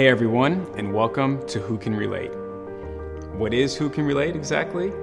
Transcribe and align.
Hey 0.00 0.08
everyone, 0.08 0.66
and 0.78 0.94
welcome 0.94 1.46
to 1.46 1.60
Who 1.60 1.76
Can 1.76 1.94
Relate. 1.94 2.32
What 3.34 3.52
is 3.52 3.76
Who 3.76 3.90
Can 3.90 4.06
Relate 4.06 4.34
exactly? 4.34 4.94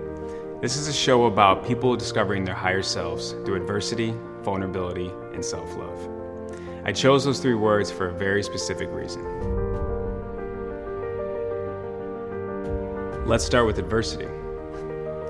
This 0.60 0.76
is 0.76 0.88
a 0.88 0.92
show 0.92 1.26
about 1.26 1.64
people 1.64 1.96
discovering 1.96 2.44
their 2.44 2.56
higher 2.56 2.82
selves 2.82 3.34
through 3.46 3.62
adversity, 3.62 4.16
vulnerability, 4.42 5.12
and 5.36 5.46
self 5.46 5.72
love. 5.76 6.10
I 6.84 6.92
chose 6.94 7.24
those 7.24 7.38
three 7.40 7.54
words 7.54 7.92
for 7.92 8.08
a 8.08 8.12
very 8.12 8.42
specific 8.42 8.90
reason. 8.90 9.22
Let's 13.28 13.46
start 13.46 13.68
with 13.68 13.78
adversity. 13.78 14.26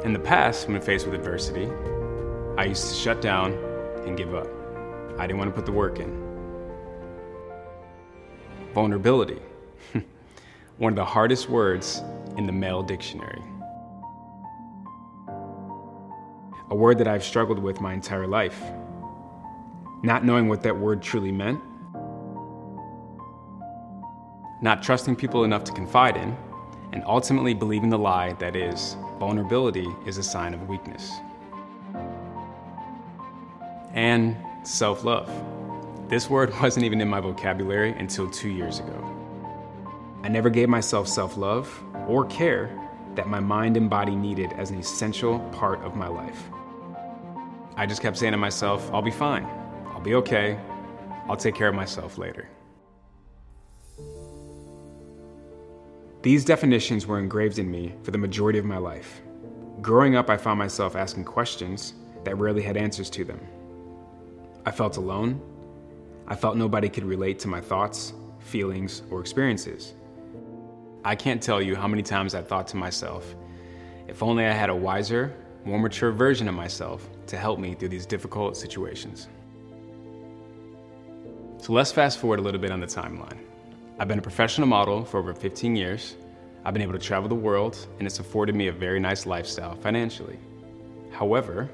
In 0.05 0.13
the 0.13 0.21
past, 0.23 0.70
when 0.70 0.79
faced 0.79 1.07
with 1.07 1.13
adversity, 1.13 1.70
I 2.57 2.63
used 2.68 2.88
to 2.88 2.95
shut 2.95 3.21
down 3.21 3.52
and 4.05 4.15
give 4.15 4.34
up. 4.34 4.48
I 5.20 5.27
didn't 5.27 5.40
want 5.40 5.49
to 5.49 5.54
put 5.54 5.65
the 5.65 5.73
work 5.73 5.99
in. 5.99 6.23
Vulnerability. 8.73 9.41
One 10.77 10.94
of 10.94 10.95
the 10.95 11.05
hardest 11.05 11.49
words 11.49 12.04
in 12.38 12.46
the 12.46 12.51
male 12.51 12.84
dictionary. 12.84 13.41
A 16.70 16.76
word 16.76 16.99
that 16.99 17.07
I've 17.07 17.24
struggled 17.24 17.57
with 17.57 17.82
my 17.82 17.93
entire 17.93 18.27
life. 18.27 18.62
Not 20.04 20.24
knowing 20.24 20.48
what 20.48 20.62
that 20.62 20.77
word 20.77 21.01
truly 21.01 21.32
meant. 21.32 21.60
Not 24.62 24.84
trusting 24.84 25.16
people 25.16 25.46
enough 25.46 25.63
to 25.63 25.71
confide 25.71 26.16
in. 26.16 26.38
And 26.94 27.04
ultimately 27.07 27.55
believing 27.55 27.90
the 27.90 27.98
lie 27.98 28.34
that 28.34 28.55
is, 28.55 28.98
vulnerability 29.18 29.88
is 30.05 30.20
a 30.20 30.23
sign 30.23 30.54
of 30.54 30.70
weakness. 30.70 31.12
And 33.94 34.38
self 34.62 35.04
love. 35.04 35.27
This 36.07 36.29
word 36.29 36.54
wasn't 36.62 36.85
even 36.85 37.01
in 37.01 37.07
my 37.07 37.20
vocabulary 37.20 37.94
until 37.94 38.29
two 38.29 38.49
years 38.49 38.79
ago. 38.79 39.16
I 40.27 40.29
never 40.29 40.49
gave 40.49 40.67
myself 40.67 41.07
self 41.07 41.37
love 41.37 41.81
or 42.05 42.25
care 42.25 42.70
that 43.15 43.29
my 43.29 43.39
mind 43.39 43.77
and 43.77 43.89
body 43.89 44.13
needed 44.13 44.51
as 44.57 44.71
an 44.71 44.77
essential 44.77 45.39
part 45.53 45.81
of 45.85 45.95
my 45.95 46.09
life. 46.09 46.49
I 47.77 47.85
just 47.85 48.01
kept 48.01 48.17
saying 48.17 48.33
to 48.33 48.37
myself, 48.37 48.91
I'll 48.91 49.01
be 49.01 49.09
fine. 49.09 49.45
I'll 49.85 50.01
be 50.01 50.15
okay. 50.15 50.59
I'll 51.29 51.37
take 51.37 51.55
care 51.55 51.70
of 51.70 51.75
myself 51.75 52.17
later. 52.17 52.49
These 56.23 56.43
definitions 56.43 57.07
were 57.07 57.20
engraved 57.20 57.57
in 57.57 57.71
me 57.71 57.93
for 58.03 58.11
the 58.11 58.17
majority 58.17 58.59
of 58.59 58.65
my 58.65 58.79
life. 58.79 59.21
Growing 59.81 60.17
up, 60.17 60.29
I 60.29 60.35
found 60.35 60.59
myself 60.59 60.98
asking 60.98 61.23
questions 61.23 61.93
that 62.25 62.35
rarely 62.37 62.63
had 62.63 62.75
answers 62.75 63.09
to 63.11 63.23
them. 63.23 63.39
I 64.66 64.72
felt 64.72 64.97
alone. 64.97 65.39
I 66.28 66.35
felt 66.35 66.57
nobody 66.57 66.89
could 66.89 67.05
relate 67.05 67.39
to 67.39 67.47
my 67.47 67.61
thoughts, 67.61 68.11
feelings, 68.39 69.03
or 69.09 69.22
experiences. 69.22 69.94
I 71.03 71.16
can't 71.16 71.41
tell 71.41 71.62
you 71.62 71.75
how 71.75 71.88
many 71.88 72.03
times 72.03 72.35
I 72.35 72.41
thought 72.41 72.67
to 72.69 72.78
myself, 72.78 73.35
if 74.07 74.23
only 74.23 74.45
I 74.45 74.51
had 74.51 74.69
a 74.69 74.75
wiser, 74.75 75.35
more 75.66 75.79
mature 75.79 76.12
version 76.12 76.47
of 76.47 76.55
myself 76.55 77.09
to 77.27 77.38
help 77.38 77.59
me 77.59 77.75
through 77.75 77.89
these 77.89 78.05
difficult 78.05 78.57
situations. 78.57 79.27
So 81.59 81.73
let's 81.73 81.91
fast 81.91 82.19
forward 82.19 82.39
a 82.39 82.41
little 82.41 82.61
bit 82.61 82.72
on 82.72 82.79
the 82.79 82.88
timeline. 82.88 83.38
I've 83.99 84.07
been 84.07 84.19
a 84.19 84.22
professional 84.22 84.67
model 84.67 85.03
for 85.03 85.19
over 85.19 85.33
15 85.33 85.75
years. 85.75 86.16
I've 86.63 86.73
been 86.73 86.83
able 86.83 86.94
to 86.94 86.99
travel 86.99 87.27
the 87.27 87.35
world, 87.35 87.88
and 87.97 88.07
it's 88.07 88.19
afforded 88.19 88.55
me 88.55 88.67
a 88.67 88.72
very 88.72 88.99
nice 88.99 89.25
lifestyle 89.25 89.75
financially. 89.75 90.38
However, 91.11 91.69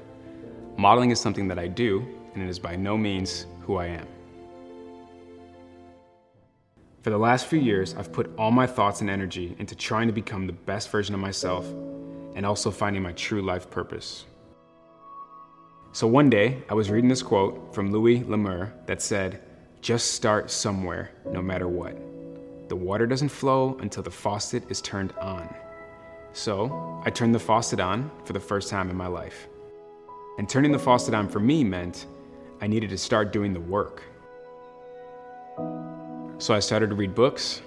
modeling 0.76 1.10
is 1.10 1.20
something 1.20 1.48
that 1.48 1.58
I 1.58 1.68
do, 1.68 2.04
and 2.34 2.42
it 2.42 2.48
is 2.48 2.58
by 2.58 2.76
no 2.76 2.96
means 2.96 3.46
who 3.60 3.76
I 3.76 3.86
am. 3.86 4.06
For 7.04 7.10
the 7.10 7.18
last 7.18 7.48
few 7.48 7.60
years, 7.60 7.94
I've 7.98 8.10
put 8.10 8.30
all 8.38 8.50
my 8.50 8.66
thoughts 8.66 9.02
and 9.02 9.10
energy 9.10 9.54
into 9.58 9.76
trying 9.76 10.06
to 10.06 10.12
become 10.14 10.46
the 10.46 10.54
best 10.54 10.90
version 10.90 11.14
of 11.14 11.20
myself 11.20 11.66
and 12.34 12.46
also 12.46 12.70
finding 12.70 13.02
my 13.02 13.12
true 13.12 13.42
life 13.42 13.68
purpose. 13.68 14.24
So 15.92 16.06
one 16.06 16.30
day, 16.30 16.62
I 16.70 16.72
was 16.72 16.88
reading 16.88 17.10
this 17.10 17.22
quote 17.22 17.74
from 17.74 17.92
Louis 17.92 18.24
L'Amour 18.24 18.72
that 18.86 19.02
said, 19.02 19.42
Just 19.82 20.12
start 20.12 20.50
somewhere, 20.50 21.10
no 21.26 21.42
matter 21.42 21.68
what. 21.68 21.94
The 22.70 22.76
water 22.76 23.06
doesn't 23.06 23.28
flow 23.28 23.76
until 23.82 24.02
the 24.02 24.10
faucet 24.10 24.62
is 24.70 24.80
turned 24.80 25.12
on. 25.20 25.54
So 26.32 27.02
I 27.04 27.10
turned 27.10 27.34
the 27.34 27.38
faucet 27.38 27.80
on 27.80 28.10
for 28.24 28.32
the 28.32 28.40
first 28.40 28.70
time 28.70 28.88
in 28.88 28.96
my 28.96 29.08
life. 29.08 29.46
And 30.38 30.48
turning 30.48 30.72
the 30.72 30.78
faucet 30.78 31.12
on 31.12 31.28
for 31.28 31.38
me 31.38 31.64
meant 31.64 32.06
I 32.62 32.66
needed 32.66 32.88
to 32.88 32.96
start 32.96 33.30
doing 33.30 33.52
the 33.52 33.60
work. 33.60 34.02
So 36.38 36.52
I 36.52 36.58
started 36.58 36.90
to 36.90 36.96
read 36.96 37.14
books, 37.14 37.62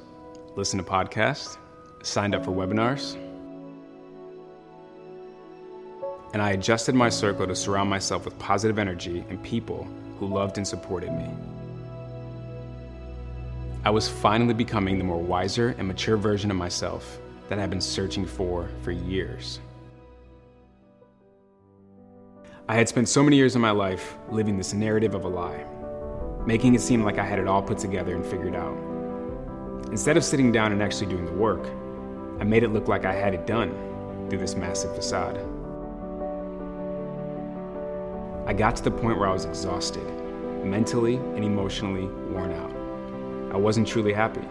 listen 0.57 0.77
to 0.77 0.83
podcasts, 0.83 1.57
signed 2.03 2.35
up 2.35 2.43
for 2.43 2.51
webinars, 2.51 3.15
and 6.33 6.41
I 6.41 6.51
adjusted 6.51 6.93
my 6.93 7.07
circle 7.07 7.47
to 7.47 7.55
surround 7.55 7.89
myself 7.89 8.25
with 8.25 8.37
positive 8.39 8.77
energy 8.77 9.23
and 9.29 9.41
people 9.41 9.87
who 10.19 10.27
loved 10.27 10.57
and 10.57 10.67
supported 10.67 11.13
me. 11.13 11.29
I 13.85 13.89
was 13.89 14.09
finally 14.09 14.53
becoming 14.53 14.97
the 14.97 15.05
more 15.05 15.21
wiser 15.21 15.73
and 15.77 15.87
mature 15.87 16.17
version 16.17 16.51
of 16.51 16.57
myself 16.57 17.19
that 17.47 17.59
I've 17.59 17.69
been 17.69 17.79
searching 17.79 18.25
for 18.25 18.69
for 18.81 18.91
years. 18.91 19.61
I 22.67 22.75
had 22.75 22.89
spent 22.89 23.07
so 23.07 23.23
many 23.23 23.37
years 23.37 23.55
of 23.55 23.61
my 23.61 23.71
life 23.71 24.17
living 24.29 24.57
this 24.57 24.73
narrative 24.73 25.15
of 25.15 25.23
a 25.23 25.29
lie 25.29 25.65
making 26.47 26.73
it 26.73 26.79
seem 26.79 27.03
like 27.03 27.17
I 27.17 27.25
had 27.25 27.39
it 27.39 27.47
all 27.47 27.61
put 27.61 27.77
together 27.77 28.15
and 28.15 28.25
figured 28.25 28.55
out. 28.55 28.77
Instead 29.91 30.15
of 30.15 30.23
sitting 30.23 30.49
down 30.49 30.71
and 30.71 30.81
actually 30.81 31.07
doing 31.07 31.25
the 31.25 31.33
work, 31.33 31.69
I 32.39 32.45
made 32.45 32.63
it 32.63 32.69
look 32.69 32.87
like 32.87 33.03
I 33.03 33.13
had 33.13 33.33
it 33.33 33.45
done 33.45 33.71
through 34.29 34.39
this 34.39 34.55
massive 34.55 34.95
facade. 34.95 35.37
I 38.47 38.53
got 38.53 38.77
to 38.77 38.83
the 38.83 38.91
point 38.91 39.19
where 39.19 39.27
I 39.27 39.33
was 39.33 39.43
exhausted, 39.43 40.05
mentally 40.63 41.17
and 41.17 41.43
emotionally 41.43 42.07
worn 42.31 42.53
out. 42.53 43.53
I 43.53 43.57
wasn't 43.57 43.85
truly 43.85 44.13
happy, 44.13 44.47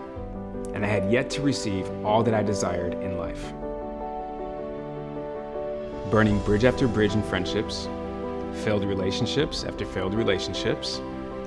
and 0.75 0.85
I 0.85 0.89
had 0.89 1.11
yet 1.11 1.31
to 1.31 1.41
receive 1.41 1.89
all 2.05 2.23
that 2.25 2.35
I 2.35 2.43
desired 2.43 2.93
in 2.93 3.17
life. 3.17 3.55
Burning 6.11 6.41
bridge 6.41 6.65
after 6.65 6.87
bridge 6.89 7.15
in 7.15 7.23
friendships, 7.23 7.89
failed 8.65 8.85
relationships 8.85 9.65
after 9.65 9.87
failed 9.87 10.13
relationships, 10.13 11.01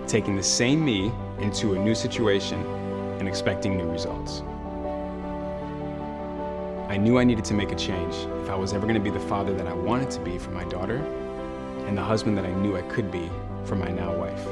taking 0.09 0.35
the 0.35 0.43
same 0.43 0.83
me 0.83 1.11
into 1.37 1.75
a 1.75 1.79
new 1.79 1.93
situation 1.93 2.59
and 3.19 3.27
expecting 3.27 3.77
new 3.77 3.87
results. 3.87 4.41
I 6.89 6.97
knew 6.97 7.19
I 7.19 7.23
needed 7.23 7.45
to 7.45 7.53
make 7.53 7.71
a 7.71 7.75
change 7.75 8.15
if 8.41 8.49
I 8.49 8.55
was 8.55 8.73
ever 8.73 8.87
going 8.87 8.95
to 8.95 9.03
be 9.03 9.11
the 9.11 9.19
father 9.27 9.53
that 9.53 9.67
I 9.67 9.73
wanted 9.73 10.09
to 10.11 10.19
be 10.21 10.39
for 10.39 10.49
my 10.49 10.63
daughter 10.63 10.97
and 11.85 11.95
the 11.95 12.01
husband 12.01 12.35
that 12.39 12.45
I 12.45 12.51
knew 12.53 12.75
I 12.75 12.81
could 12.83 13.11
be 13.11 13.29
for 13.65 13.75
my 13.75 13.89
now 13.89 14.11
wife. 14.15 14.43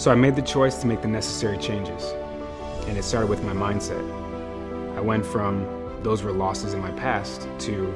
So 0.00 0.12
I 0.12 0.14
made 0.14 0.36
the 0.36 0.42
choice 0.42 0.76
to 0.76 0.86
make 0.86 1.02
the 1.02 1.08
necessary 1.08 1.58
changes, 1.58 2.12
and 2.86 2.96
it 2.96 3.02
started 3.02 3.28
with 3.28 3.42
my 3.42 3.52
mindset. 3.52 4.02
I 4.96 5.00
went 5.00 5.26
from 5.26 5.66
those 6.04 6.22
were 6.22 6.32
losses 6.32 6.74
in 6.74 6.80
my 6.80 6.92
past 6.92 7.48
to 7.60 7.92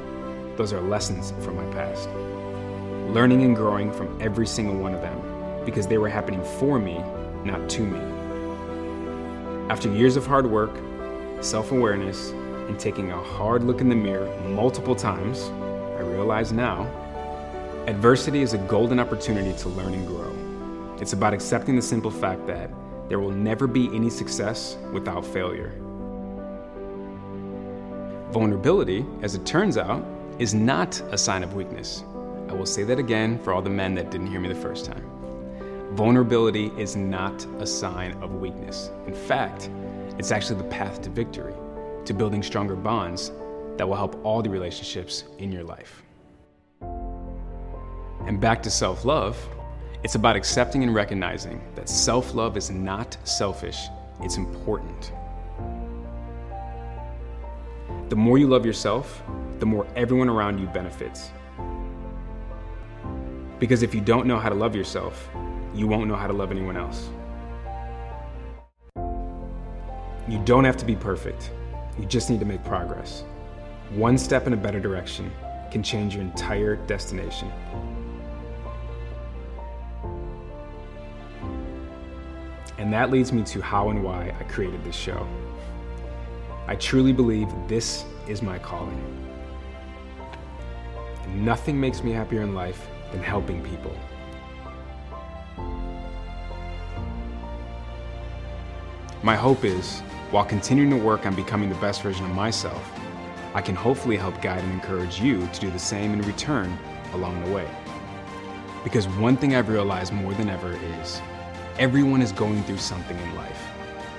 those 0.57 0.73
are 0.73 0.81
lessons 0.81 1.31
from 1.39 1.55
my 1.55 1.65
past. 1.73 2.09
Learning 3.13 3.43
and 3.43 3.55
growing 3.55 3.93
from 3.93 4.21
every 4.21 4.45
single 4.45 4.77
one 4.77 4.93
of 4.93 5.01
them 5.01 5.26
because 5.67 5.85
they 5.85 5.97
were 5.97 6.07
happening 6.07 6.41
for 6.59 6.79
me, 6.79 6.97
not 7.43 7.69
to 7.69 7.81
me. 7.81 7.99
After 9.69 9.91
years 9.91 10.15
of 10.15 10.25
hard 10.25 10.47
work, 10.47 10.71
self 11.41 11.73
awareness, 11.73 12.31
and 12.69 12.79
taking 12.79 13.11
a 13.11 13.21
hard 13.21 13.63
look 13.63 13.81
in 13.81 13.89
the 13.89 13.95
mirror 13.95 14.33
multiple 14.47 14.95
times, 14.95 15.49
I 15.99 16.01
realize 16.01 16.53
now 16.53 16.87
adversity 17.85 18.41
is 18.41 18.53
a 18.53 18.57
golden 18.59 18.97
opportunity 18.97 19.53
to 19.59 19.69
learn 19.69 19.93
and 19.93 20.07
grow. 20.07 20.33
It's 21.01 21.11
about 21.11 21.33
accepting 21.33 21.75
the 21.75 21.81
simple 21.81 22.11
fact 22.11 22.47
that 22.47 22.69
there 23.09 23.19
will 23.19 23.31
never 23.31 23.67
be 23.67 23.93
any 23.93 24.09
success 24.09 24.77
without 24.93 25.25
failure. 25.25 25.73
Vulnerability, 28.31 29.05
as 29.21 29.35
it 29.35 29.45
turns 29.45 29.77
out, 29.77 30.03
is 30.39 30.53
not 30.53 31.01
a 31.11 31.17
sign 31.17 31.43
of 31.43 31.55
weakness. 31.55 32.05
I 32.47 32.53
will 32.53 32.65
say 32.65 32.83
that 32.83 32.99
again 32.99 33.37
for 33.43 33.51
all 33.51 33.61
the 33.61 33.69
men 33.69 33.95
that 33.95 34.11
didn't 34.11 34.27
hear 34.27 34.39
me 34.39 34.47
the 34.47 34.55
first 34.55 34.85
time. 34.85 35.16
Vulnerability 35.93 36.71
is 36.77 36.95
not 36.97 37.45
a 37.59 37.65
sign 37.65 38.11
of 38.21 38.35
weakness. 38.35 38.91
In 39.07 39.13
fact, 39.13 39.69
it's 40.19 40.31
actually 40.31 40.57
the 40.57 40.67
path 40.67 41.01
to 41.03 41.09
victory, 41.09 41.53
to 42.03 42.13
building 42.13 42.43
stronger 42.43 42.75
bonds 42.75 43.31
that 43.77 43.87
will 43.87 43.95
help 43.95 44.19
all 44.25 44.41
the 44.41 44.49
relationships 44.49 45.23
in 45.37 45.51
your 45.51 45.63
life. 45.63 46.03
And 48.25 48.39
back 48.41 48.61
to 48.63 48.69
self 48.69 49.05
love, 49.05 49.37
it's 50.03 50.15
about 50.15 50.35
accepting 50.35 50.83
and 50.83 50.93
recognizing 50.93 51.61
that 51.75 51.87
self 51.87 52.33
love 52.35 52.57
is 52.57 52.69
not 52.69 53.17
selfish, 53.23 53.87
it's 54.21 54.35
important. 54.35 55.13
The 58.09 58.15
more 58.15 58.37
you 58.37 58.47
love 58.47 58.65
yourself, 58.65 59.23
the 59.59 59.65
more 59.65 59.87
everyone 59.95 60.27
around 60.27 60.59
you 60.59 60.67
benefits. 60.67 61.31
Because 63.57 63.83
if 63.83 63.95
you 63.95 64.01
don't 64.01 64.27
know 64.27 64.37
how 64.37 64.49
to 64.49 64.55
love 64.55 64.75
yourself, 64.75 65.29
you 65.77 65.87
won't 65.87 66.07
know 66.07 66.15
how 66.15 66.25
to 66.25 66.33
love 66.33 66.49
anyone 66.49 66.75
else. 66.75 67.09
You 70.27 70.41
don't 70.43 70.63
have 70.63 70.75
to 70.77 70.85
be 70.85 70.95
perfect, 70.95 71.51
you 71.99 72.05
just 72.05 72.29
need 72.29 72.39
to 72.39 72.45
make 72.45 72.63
progress. 72.65 73.23
One 73.91 74.17
step 74.17 74.47
in 74.47 74.53
a 74.53 74.57
better 74.57 74.79
direction 74.79 75.31
can 75.71 75.83
change 75.83 76.15
your 76.15 76.23
entire 76.23 76.75
destination. 76.75 77.51
And 82.77 82.91
that 82.91 83.11
leads 83.11 83.31
me 83.31 83.43
to 83.43 83.61
how 83.61 83.89
and 83.89 84.03
why 84.03 84.33
I 84.39 84.43
created 84.43 84.83
this 84.83 84.95
show. 84.95 85.27
I 86.67 86.75
truly 86.75 87.13
believe 87.13 87.47
this 87.67 88.03
is 88.27 88.41
my 88.41 88.59
calling. 88.59 89.01
Nothing 91.35 91.79
makes 91.79 92.03
me 92.03 92.11
happier 92.11 92.41
in 92.41 92.53
life 92.55 92.87
than 93.11 93.21
helping 93.21 93.63
people. 93.63 93.95
My 99.23 99.35
hope 99.35 99.65
is, 99.65 100.01
while 100.29 100.45
continuing 100.45 100.91
to 100.91 100.95
work 100.95 101.25
on 101.25 101.33
becoming 101.33 101.69
the 101.69 101.75
best 101.75 102.03
version 102.03 102.23
of 102.25 102.31
myself, 102.31 102.91
I 103.55 103.61
can 103.61 103.73
hopefully 103.73 104.15
help 104.15 104.39
guide 104.43 104.63
and 104.63 104.71
encourage 104.71 105.19
you 105.19 105.47
to 105.47 105.59
do 105.59 105.71
the 105.71 105.79
same 105.79 106.13
in 106.13 106.21
return 106.21 106.77
along 107.13 107.43
the 107.43 107.51
way. 107.51 107.67
Because 108.83 109.07
one 109.07 109.35
thing 109.35 109.55
I've 109.55 109.69
realized 109.69 110.13
more 110.13 110.35
than 110.35 110.49
ever 110.49 110.77
is 111.01 111.19
everyone 111.79 112.21
is 112.21 112.31
going 112.31 112.61
through 112.63 112.77
something 112.77 113.17
in 113.17 113.35
life, 113.35 113.59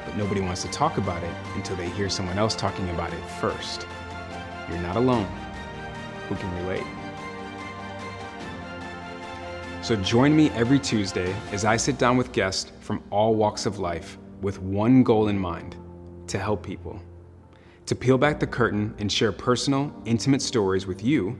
but 0.05 0.17
nobody 0.17 0.41
wants 0.41 0.63
to 0.63 0.69
talk 0.73 0.99
about 0.99 1.23
it 1.23 1.33
until 1.55 1.77
they 1.77 1.89
hear 1.91 2.09
someone 2.09 2.37
else 2.37 2.57
talking 2.57 2.91
about 2.91 3.13
it 3.13 3.25
first. 3.41 3.87
You're 4.69 4.79
not 4.79 4.97
alone. 4.97 5.29
Who 6.29 6.35
can 6.35 6.67
relate? 6.67 6.87
So 9.81 9.95
join 9.95 10.35
me 10.35 10.51
every 10.51 10.81
Tuesday 10.81 11.33
as 11.53 11.65
I 11.65 11.77
sit 11.77 11.99
down 11.99 12.17
with 12.17 12.33
guests 12.33 12.73
from 12.81 13.01
all 13.11 13.37
walks 13.37 13.65
of 13.65 13.79
life 13.79 14.19
with 14.41 14.61
one 14.61 15.03
goal 15.03 15.29
in 15.29 15.39
mind 15.39 15.77
to 16.29 16.39
help 16.39 16.63
people. 16.63 17.01
To 17.87 17.95
peel 17.95 18.19
back 18.19 18.39
the 18.39 18.47
curtain 18.47 18.95
and 18.99 19.11
share 19.11 19.33
personal, 19.33 19.93
intimate 20.05 20.43
stories 20.43 20.87
with 20.87 21.03
you 21.03 21.39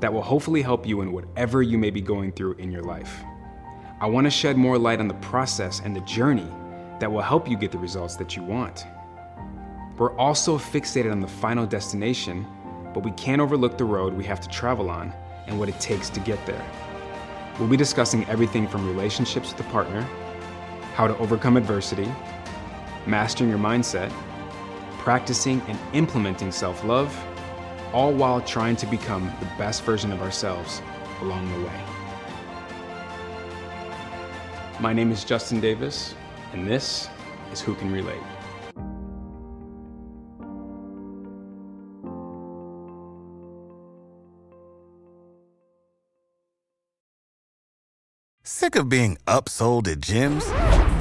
that 0.00 0.12
will 0.12 0.22
hopefully 0.22 0.60
help 0.60 0.86
you 0.86 1.00
in 1.02 1.12
whatever 1.12 1.62
you 1.62 1.78
may 1.78 1.90
be 1.90 2.00
going 2.00 2.32
through 2.32 2.54
in 2.54 2.70
your 2.70 2.82
life. 2.82 3.22
I 4.00 4.06
want 4.06 4.26
to 4.26 4.30
shed 4.30 4.56
more 4.56 4.76
light 4.76 5.00
on 5.00 5.08
the 5.08 5.14
process 5.14 5.80
and 5.84 5.94
the 5.94 6.00
journey 6.00 6.48
that 6.98 7.10
will 7.10 7.22
help 7.22 7.48
you 7.48 7.56
get 7.56 7.70
the 7.70 7.78
results 7.78 8.16
that 8.16 8.36
you 8.36 8.42
want. 8.42 8.84
We're 9.96 10.16
also 10.16 10.58
fixated 10.58 11.12
on 11.12 11.20
the 11.20 11.28
final 11.28 11.64
destination, 11.64 12.44
but 12.92 13.04
we 13.04 13.12
can't 13.12 13.40
overlook 13.40 13.78
the 13.78 13.84
road 13.84 14.12
we 14.12 14.24
have 14.24 14.40
to 14.40 14.48
travel 14.48 14.90
on 14.90 15.12
and 15.46 15.58
what 15.58 15.68
it 15.68 15.78
takes 15.78 16.10
to 16.10 16.20
get 16.20 16.44
there. 16.44 16.64
We'll 17.58 17.68
be 17.68 17.76
discussing 17.76 18.26
everything 18.26 18.66
from 18.66 18.88
relationships 18.88 19.52
with 19.52 19.64
a 19.64 19.70
partner, 19.70 20.04
how 20.94 21.08
to 21.08 21.18
overcome 21.18 21.56
adversity, 21.56 22.10
mastering 23.06 23.50
your 23.50 23.58
mindset, 23.58 24.10
practicing 24.98 25.60
and 25.62 25.78
implementing 25.92 26.52
self 26.52 26.84
love, 26.84 27.12
all 27.92 28.12
while 28.12 28.40
trying 28.40 28.76
to 28.76 28.86
become 28.86 29.30
the 29.40 29.46
best 29.58 29.82
version 29.82 30.12
of 30.12 30.22
ourselves 30.22 30.80
along 31.20 31.46
the 31.52 31.66
way. 31.66 31.80
My 34.80 34.92
name 34.92 35.10
is 35.10 35.24
Justin 35.24 35.60
Davis, 35.60 36.14
and 36.52 36.66
this 36.66 37.08
is 37.52 37.60
Who 37.60 37.74
Can 37.74 37.92
Relate. 37.92 38.22
Sick 48.46 48.76
of 48.76 48.88
being 48.88 49.16
upsold 49.26 49.88
at 49.88 50.00
gyms? 50.00 50.73